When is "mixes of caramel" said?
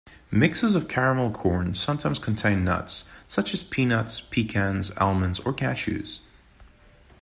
0.31-1.29